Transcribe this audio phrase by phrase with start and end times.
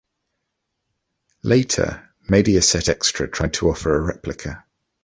[1.43, 4.65] Later, Mediaset Extra tried to offer a replica.